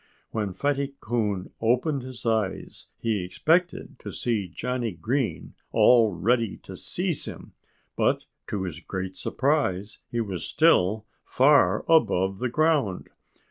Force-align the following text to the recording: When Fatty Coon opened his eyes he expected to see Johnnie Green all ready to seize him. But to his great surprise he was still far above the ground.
When 0.31 0.51
Fatty 0.51 0.95
Coon 0.99 1.51
opened 1.61 2.01
his 2.01 2.25
eyes 2.25 2.87
he 2.97 3.23
expected 3.23 3.97
to 3.99 4.11
see 4.11 4.47
Johnnie 4.47 4.93
Green 4.93 5.53
all 5.71 6.15
ready 6.15 6.57
to 6.63 6.75
seize 6.75 7.25
him. 7.25 7.53
But 7.95 8.23
to 8.47 8.63
his 8.63 8.79
great 8.79 9.15
surprise 9.15 9.99
he 10.09 10.19
was 10.19 10.43
still 10.43 11.05
far 11.23 11.85
above 11.87 12.39
the 12.39 12.49
ground. 12.49 13.09